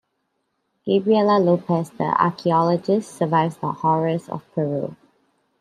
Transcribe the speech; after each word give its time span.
Gabriela 0.83 1.37
Lopez 1.37 1.91
The 1.91 2.05
archeologist 2.05 3.11
survives 3.15 3.57
the 3.57 3.71
horrors 3.71 4.27
of 4.29 4.43
Peru. 4.55 4.95